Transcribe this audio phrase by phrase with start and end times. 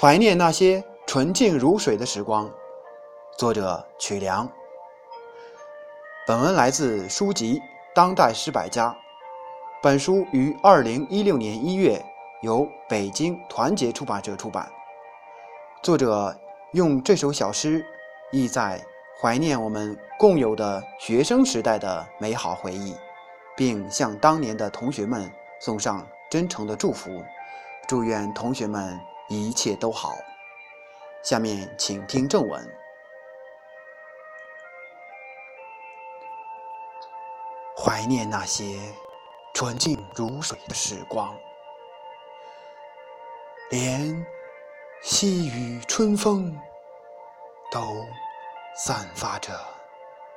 [0.00, 2.48] 怀念那些纯净如水的时光。
[3.36, 4.48] 作者曲梁。
[6.24, 7.58] 本文来自书籍
[7.92, 8.90] 《当代诗百家》。
[9.82, 12.00] 本书于二零一六年一月
[12.42, 14.70] 由北京团结出版社出版。
[15.82, 16.32] 作者
[16.74, 17.84] 用这首小诗，
[18.30, 18.80] 意在
[19.20, 22.94] 怀念我们共有的学生时代的美好回忆，
[23.56, 25.28] 并向当年的同学们
[25.60, 27.10] 送上真诚的祝福，
[27.88, 28.96] 祝愿同学们。
[29.28, 30.14] 一切都好。
[31.22, 32.64] 下面请听正文。
[37.76, 38.64] 怀念那些
[39.54, 41.36] 纯净如水的时光，
[43.70, 44.26] 连
[45.02, 46.58] 细雨春风
[47.70, 47.80] 都
[48.76, 49.52] 散发着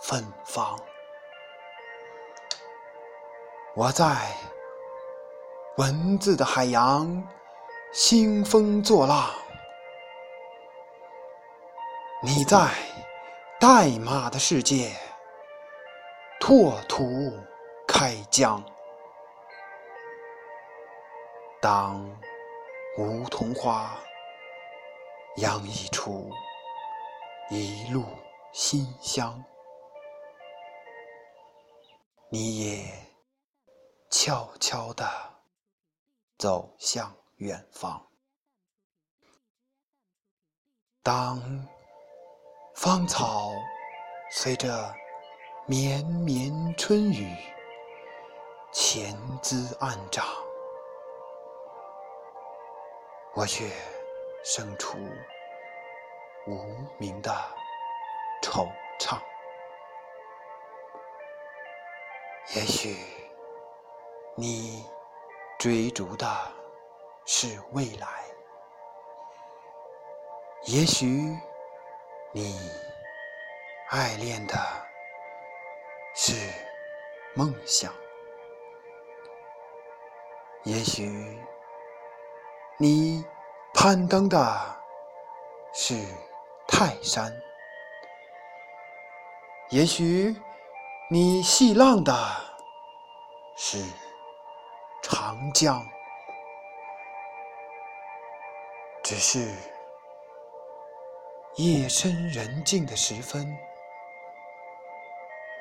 [0.00, 0.78] 芬芳。
[3.74, 4.34] 我在
[5.76, 7.35] 文字的海洋。
[7.98, 9.30] 兴风作浪，
[12.22, 12.70] 你在
[13.58, 14.94] 代码的世界
[16.38, 17.32] 拓土
[17.88, 18.62] 开疆。
[21.58, 22.06] 当
[22.98, 23.98] 梧桐花
[25.38, 26.30] 洋溢出
[27.48, 28.04] 一路
[28.52, 29.42] 馨香，
[32.28, 32.84] 你也
[34.10, 35.02] 悄悄地
[36.36, 37.10] 走向。
[37.36, 38.02] 远方。
[41.02, 41.40] 当
[42.74, 43.52] 芳草
[44.30, 44.94] 随着
[45.66, 47.30] 绵绵春雨
[48.72, 50.26] 潜滋暗长，
[53.34, 53.70] 我却
[54.42, 54.98] 生出
[56.46, 56.54] 无
[56.98, 57.30] 名的
[58.42, 58.66] 惆
[58.98, 59.20] 怅。
[62.54, 62.96] 也许
[64.36, 64.84] 你
[65.58, 66.55] 追逐的。
[67.28, 68.06] 是未来，
[70.66, 71.06] 也许
[72.32, 72.56] 你
[73.90, 74.54] 爱恋的
[76.14, 76.32] 是
[77.34, 77.92] 梦想，
[80.62, 81.36] 也许
[82.78, 83.24] 你
[83.74, 84.38] 攀登的
[85.74, 85.94] 是
[86.68, 87.32] 泰山，
[89.70, 90.32] 也许
[91.10, 92.14] 你细浪的
[93.56, 93.84] 是
[95.02, 95.84] 长江。
[99.08, 99.54] 只是
[101.58, 103.46] 夜深人静的时分，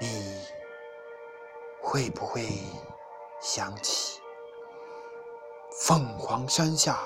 [0.00, 0.46] 你
[1.82, 2.48] 会不会
[3.42, 4.18] 想起
[5.82, 6.98] 凤凰山下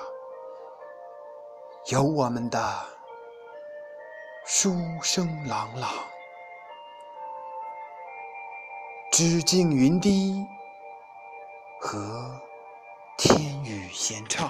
[1.87, 2.85] 有我们的
[4.45, 4.73] 书
[5.03, 5.91] 声朗朗，
[9.11, 10.47] 纸静云低
[11.81, 12.31] 和
[13.17, 14.49] 天宇弦唱？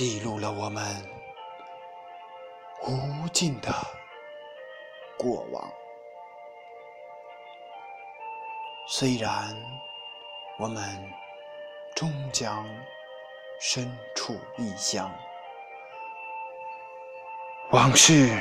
[0.00, 0.82] 记录了我们
[2.86, 3.70] 无尽的
[5.18, 5.70] 过往。
[8.88, 9.54] 虽然
[10.58, 10.82] 我们
[11.94, 12.66] 终将
[13.60, 15.12] 身处异乡，
[17.70, 18.40] 往事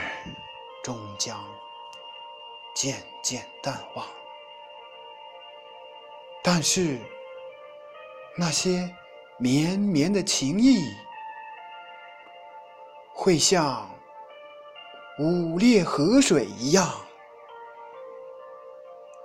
[0.81, 1.37] 终将
[2.73, 4.07] 渐渐淡忘，
[6.41, 6.97] 但是
[8.37, 8.89] 那些
[9.37, 10.85] 绵绵的情谊。
[13.22, 13.85] 会像
[15.19, 16.90] 五列河水一样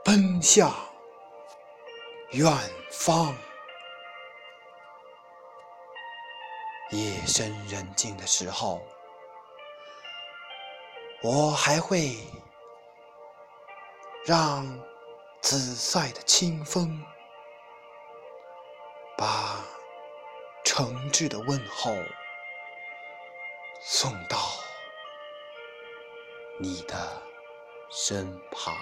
[0.04, 0.68] 奔向
[2.32, 2.52] 远
[2.90, 3.32] 方。
[6.90, 8.82] 夜深人静的时候，
[11.22, 12.16] 我还会
[14.26, 14.66] 让
[15.40, 17.00] 紫塞的清风
[19.16, 19.64] 把
[20.64, 21.94] 诚挚的问候。
[23.86, 24.38] 送到
[26.58, 27.22] 你的
[27.90, 28.74] 身旁。